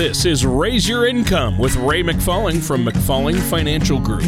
[0.00, 4.24] This is Raise Your Income with Ray McFalling from McFalling Financial Group.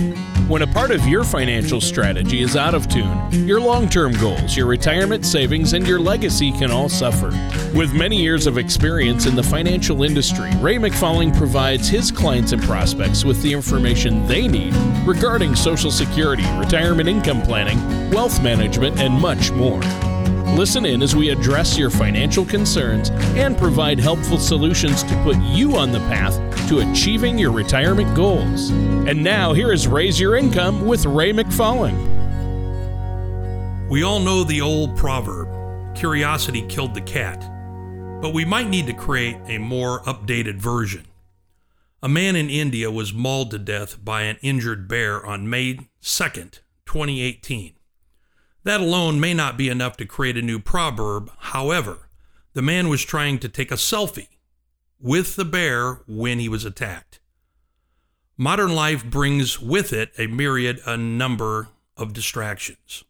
[0.47, 4.55] When a part of your financial strategy is out of tune, your long term goals,
[4.55, 7.31] your retirement savings, and your legacy can all suffer.
[7.75, 12.63] With many years of experience in the financial industry, Ray McFalling provides his clients and
[12.65, 14.75] prospects with the information they need
[15.07, 19.81] regarding Social Security, retirement income planning, wealth management, and much more.
[20.57, 25.77] Listen in as we address your financial concerns and provide helpful solutions to put you
[25.77, 26.37] on the path
[26.69, 28.71] to achieving your retirement goals.
[28.71, 31.99] And now, here is Raise Your Income with Ray McFalling.
[33.89, 35.49] We all know the old proverb
[35.95, 37.41] curiosity killed the cat,
[38.21, 41.07] but we might need to create a more updated version.
[42.03, 46.61] A man in India was mauled to death by an injured bear on May 2nd,
[46.87, 47.75] 2018.
[48.65, 51.31] That alone may not be enough to create a new proverb.
[51.39, 52.09] However,
[52.53, 54.29] the man was trying to take a selfie
[55.01, 57.19] with the bear when he was attacked.
[58.37, 63.05] Modern life brings with it a myriad, a number of distractions.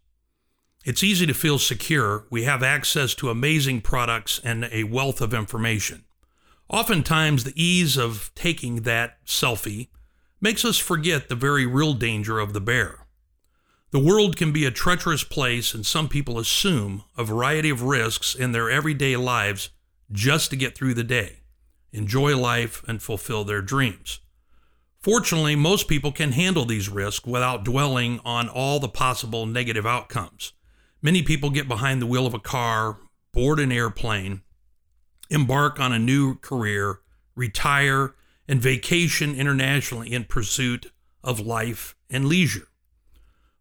[0.84, 2.26] It's easy to feel secure.
[2.28, 6.04] We have access to amazing products and a wealth of information.
[6.68, 9.88] Oftentimes, the ease of taking that selfie
[10.40, 13.01] makes us forget the very real danger of the bear.
[13.92, 18.34] The world can be a treacherous place, and some people assume a variety of risks
[18.34, 19.68] in their everyday lives
[20.10, 21.40] just to get through the day,
[21.92, 24.20] enjoy life, and fulfill their dreams.
[25.02, 30.54] Fortunately, most people can handle these risks without dwelling on all the possible negative outcomes.
[31.02, 32.96] Many people get behind the wheel of a car,
[33.34, 34.40] board an airplane,
[35.28, 37.00] embark on a new career,
[37.34, 38.14] retire,
[38.48, 40.90] and vacation internationally in pursuit
[41.22, 42.68] of life and leisure.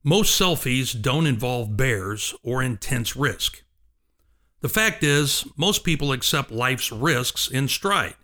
[0.04, 3.64] Most selfies don't involve bears or intense risk.
[4.62, 8.16] The fact is, most people accept life's risks in stride.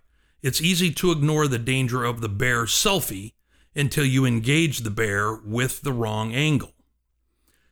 [0.41, 3.33] It's easy to ignore the danger of the bear selfie
[3.75, 6.73] until you engage the bear with the wrong angle.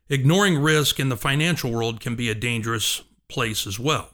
[0.08, 4.12] Ignoring risk in the financial world can be a dangerous place as well.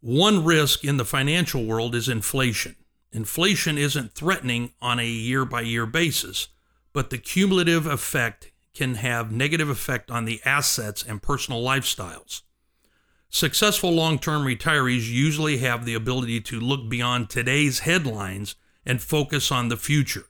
[0.00, 2.76] One risk in the financial world is inflation.
[3.10, 6.48] Inflation isn't threatening on a year by year basis,
[6.92, 12.42] but the cumulative effect can have negative effect on the assets and personal lifestyles.
[13.28, 19.68] Successful long-term retirees usually have the ability to look beyond today's headlines and focus on
[19.68, 20.26] the future.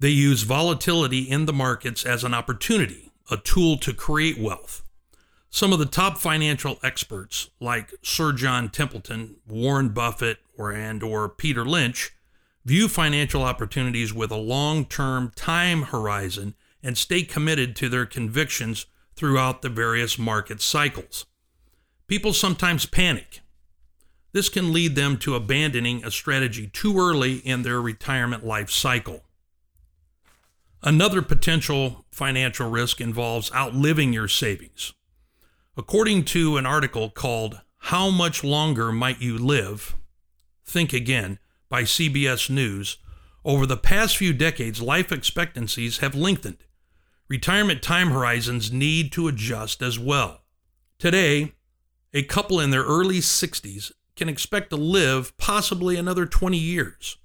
[0.00, 4.82] They use volatility in the markets as an opportunity, a tool to create wealth.
[5.48, 11.28] Some of the top financial experts like Sir John Templeton, Warren Buffett, or and or
[11.28, 12.12] Peter Lynch
[12.64, 19.62] view financial opportunities with a long-term time horizon and stay committed to their convictions throughout
[19.62, 21.26] the various market cycles.
[22.06, 23.40] People sometimes panic.
[24.32, 29.22] This can lead them to abandoning a strategy too early in their retirement life cycle.
[30.82, 34.92] Another potential financial risk involves outliving your savings.
[35.76, 39.96] According to an article called How Much Longer Might You Live?
[40.64, 41.38] Think Again
[41.68, 42.98] by CBS News,
[43.44, 46.64] over the past few decades, life expectancies have lengthened
[47.32, 50.42] retirement time horizons need to adjust as well.
[50.98, 51.54] Today,
[52.12, 57.16] a couple in their early 60s can expect to live possibly another 20 years.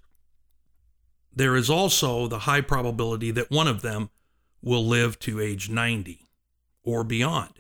[1.36, 4.10] There is also the high probability that one of them
[4.62, 6.30] will live to age 90
[6.84, 7.60] or beyond.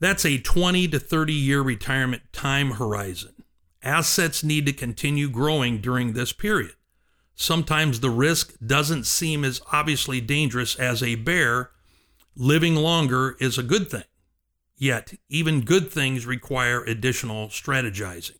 [0.00, 3.44] That's a 20 to 30 year retirement time horizon.
[3.82, 6.74] Assets need to continue growing during this period.
[7.40, 11.70] Sometimes the risk doesn't seem as obviously dangerous as a bear.
[12.34, 14.02] Living longer is a good thing.
[14.76, 18.38] Yet, even good things require additional strategizing.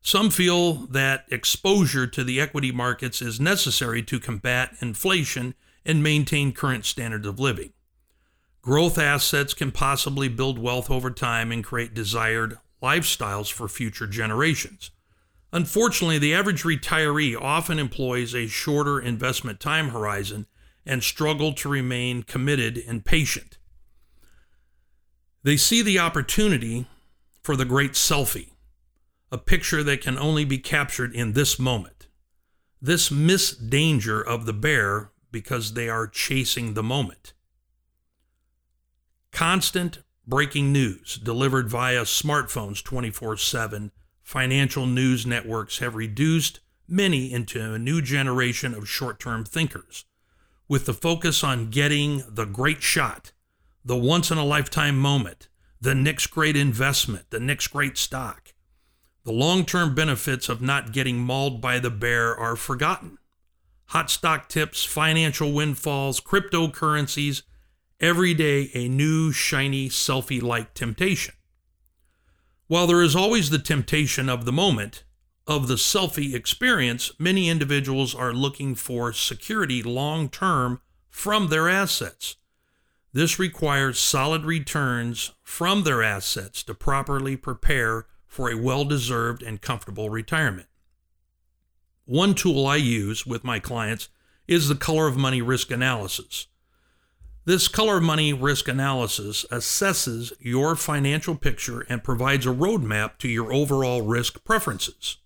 [0.00, 5.54] Some feel that exposure to the equity markets is necessary to combat inflation
[5.86, 7.72] and maintain current standards of living.
[8.62, 14.90] Growth assets can possibly build wealth over time and create desired lifestyles for future generations.
[15.52, 20.46] Unfortunately, the average retiree often employs a shorter investment time horizon
[20.84, 23.58] and struggle to remain committed and patient.
[25.42, 26.86] They see the opportunity
[27.42, 28.52] for the great selfie,
[29.32, 32.08] a picture that can only be captured in this moment.
[32.80, 37.32] This miss danger of the bear because they are chasing the moment.
[39.32, 43.92] Constant breaking news delivered via smartphones 24 7
[44.28, 50.04] financial news networks have reduced many into a new generation of short term thinkers,
[50.68, 53.32] with the focus on getting the great shot,
[53.82, 55.48] the once in a lifetime moment,
[55.80, 58.52] the next great investment, the next great stock.
[59.24, 63.16] The long term benefits of not getting mauled by the bear are forgotten.
[63.86, 67.44] Hot stock tips, financial windfalls, cryptocurrencies,
[67.98, 71.32] every day a new, shiny, selfie like temptation.
[72.68, 75.02] While there is always the temptation of the moment,
[75.46, 82.36] of the selfie experience, many individuals are looking for security long term from their assets.
[83.14, 89.62] This requires solid returns from their assets to properly prepare for a well deserved and
[89.62, 90.68] comfortable retirement.
[92.04, 94.10] One tool I use with my clients
[94.46, 96.48] is the color of money risk analysis.
[97.44, 103.52] This color money risk analysis assesses your financial picture and provides a roadmap to your
[103.52, 105.16] overall risk preferences.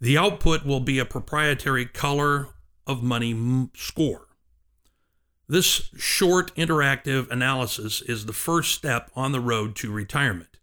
[0.00, 2.48] The output will be a proprietary color
[2.88, 4.26] of money score.
[5.48, 10.58] This short interactive analysis is the first step on the road to retirement.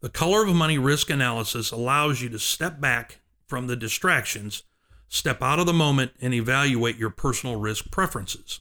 [0.00, 4.62] The color of money risk analysis allows you to step back from the distractions,
[5.08, 8.60] step out of the moment, and evaluate your personal risk preferences.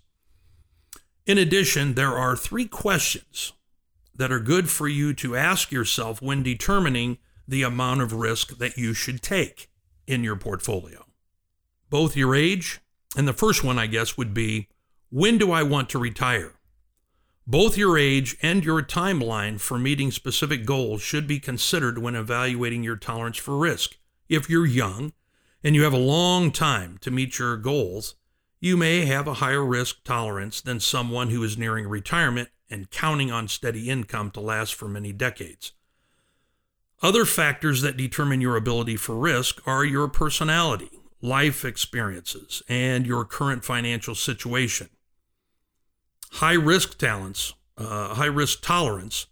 [1.26, 3.54] In addition, there are three questions
[4.14, 7.18] that are good for you to ask yourself when determining
[7.48, 9.70] the amount of risk that you should take
[10.06, 11.06] in your portfolio.
[11.90, 12.82] Both your age,
[13.16, 14.68] and the first one, I guess, would be
[15.10, 16.54] when do I want to retire?
[17.48, 22.84] Both your age and your timeline for meeting specific goals should be considered when evaluating
[22.84, 23.98] your tolerance for risk.
[24.28, 25.14] If you're young
[25.64, 28.16] and you have a long time to meet your goals,
[28.64, 33.30] you may have a higher risk tolerance than someone who is nearing retirement and counting
[33.30, 35.74] on steady income to last for many decades.
[37.02, 43.26] Other factors that determine your ability for risk are your personality, life experiences, and your
[43.26, 44.90] current financial situation
[46.36, 49.28] high risk talents, uh, high risk tolerance,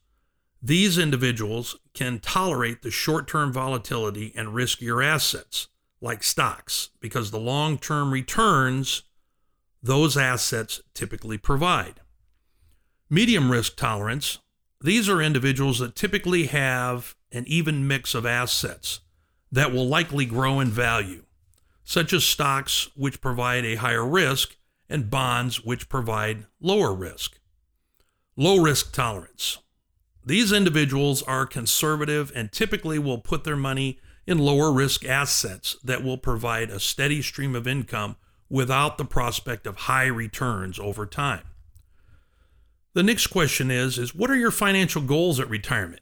[0.61, 5.69] these individuals can tolerate the short term volatility and riskier assets
[6.01, 9.03] like stocks because the long term returns
[9.81, 12.01] those assets typically provide.
[13.09, 14.39] Medium risk tolerance,
[14.79, 19.01] these are individuals that typically have an even mix of assets
[19.51, 21.23] that will likely grow in value,
[21.83, 24.55] such as stocks, which provide a higher risk
[24.89, 27.39] and bonds which provide lower risk.
[28.35, 29.57] Low risk tolerance.
[30.25, 36.03] These individuals are conservative and typically will put their money in lower risk assets that
[36.03, 38.15] will provide a steady stream of income
[38.51, 41.45] without the prospect of high returns over time.
[42.93, 46.01] The next question is is what are your financial goals at retirement?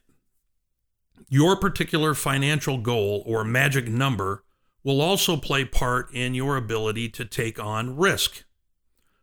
[1.28, 4.42] Your particular financial goal or magic number
[4.82, 8.42] will also play part in your ability to take on risk.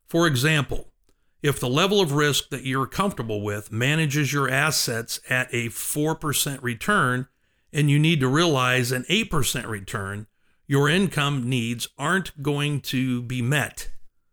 [0.06, 0.94] For example,
[1.44, 6.62] if the level of risk that you're comfortable with manages your assets at a 4%
[6.62, 7.28] return
[7.74, 10.28] and you need to realize an 8% return,
[10.68, 13.90] your income needs aren't going to be met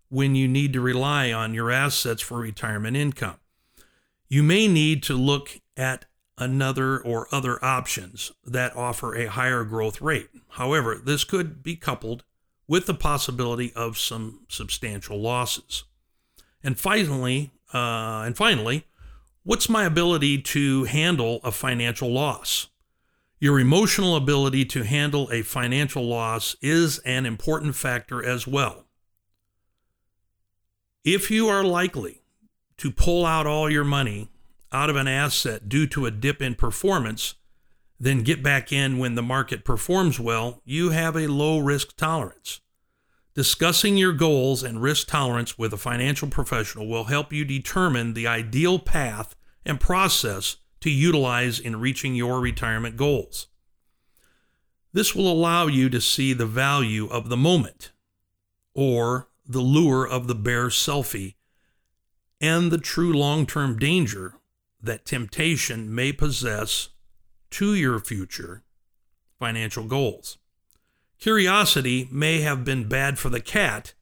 [0.09, 3.37] when you need to rely on your assets for retirement income.
[4.29, 10.01] You may need to look at another or other options that offer a higher growth
[10.01, 10.29] rate.
[10.51, 12.25] However, this could be coupled
[12.67, 15.85] with the possibility of some substantial losses.
[16.63, 18.87] And finally, uh, and finally,
[19.45, 22.69] what's my ability to handle a financial loss?
[23.45, 28.87] Your emotional ability to handle a financial loss is an important factor as well.
[31.05, 32.23] If you are likely
[32.79, 34.31] to pull out all your money
[34.73, 37.35] out of an asset due to a dip in performance,
[38.01, 42.63] then get back in when the market performs well, you have a low risk tolerance.
[43.35, 48.27] Discussing your goals and risk tolerance with a financial professional will help you determine the
[48.27, 49.37] ideal path
[49.67, 53.47] and process to utilize in reaching your retirement goals.
[54.93, 57.91] This will allow you to see the value of the moment
[58.75, 61.37] or the lure of the bear selfie
[62.39, 64.35] and the true long term danger
[64.79, 66.91] that temptation may possess
[67.53, 68.63] to your future
[69.39, 70.37] financial goals.
[71.19, 73.95] Curiosity may have been bad for the cat,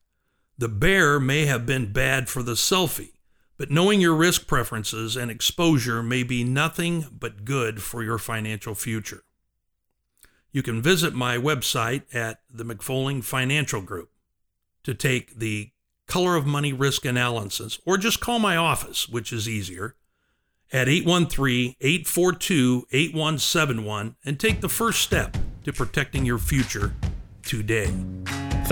[0.59, 3.13] the bear may have been bad for the selfie,
[3.57, 8.75] but knowing your risk preferences and exposure may be nothing but good for your financial
[8.75, 9.25] future.
[10.51, 14.11] You can visit my website at the McFalling Financial Group
[14.85, 15.71] to take the
[16.07, 19.97] color of money risk analysis, or just call my office, which is easier,
[20.73, 26.95] at 813 842 8171 and take the first step to protecting your future
[27.43, 27.93] today.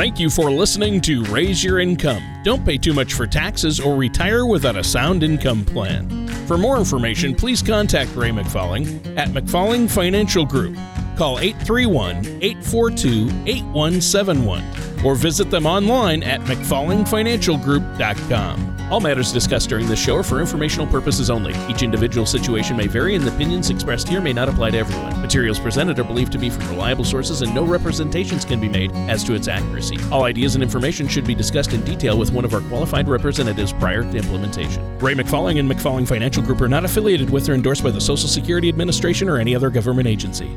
[0.00, 2.22] Thank you for listening to Raise Your Income.
[2.42, 6.26] Don't pay too much for taxes or retire without a sound income plan.
[6.46, 10.74] For more information, please contact Ray McFalling at McFalling Financial Group
[11.20, 14.64] Call 831 842 8171
[15.04, 18.76] or visit them online at McFallingFinancialGroup.com.
[18.90, 21.54] All matters discussed during this show are for informational purposes only.
[21.68, 25.20] Each individual situation may vary, and the opinions expressed here may not apply to everyone.
[25.20, 28.90] Materials presented are believed to be from reliable sources, and no representations can be made
[29.10, 29.98] as to its accuracy.
[30.10, 33.74] All ideas and information should be discussed in detail with one of our qualified representatives
[33.74, 34.98] prior to implementation.
[35.00, 38.26] Ray McFalling and McFalling Financial Group are not affiliated with or endorsed by the Social
[38.26, 40.56] Security Administration or any other government agency.